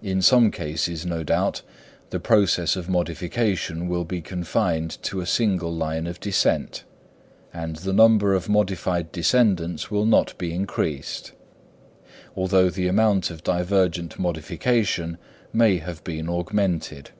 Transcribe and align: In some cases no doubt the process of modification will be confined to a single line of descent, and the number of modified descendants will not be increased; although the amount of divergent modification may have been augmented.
In 0.00 0.22
some 0.22 0.52
cases 0.52 1.04
no 1.04 1.24
doubt 1.24 1.62
the 2.10 2.20
process 2.20 2.76
of 2.76 2.88
modification 2.88 3.88
will 3.88 4.04
be 4.04 4.20
confined 4.22 4.96
to 5.02 5.20
a 5.20 5.26
single 5.26 5.72
line 5.74 6.06
of 6.06 6.20
descent, 6.20 6.84
and 7.52 7.74
the 7.74 7.92
number 7.92 8.32
of 8.32 8.48
modified 8.48 9.10
descendants 9.10 9.90
will 9.90 10.06
not 10.06 10.38
be 10.38 10.54
increased; 10.54 11.32
although 12.36 12.70
the 12.70 12.86
amount 12.86 13.28
of 13.28 13.42
divergent 13.42 14.20
modification 14.20 15.18
may 15.52 15.78
have 15.78 16.04
been 16.04 16.28
augmented. 16.28 17.10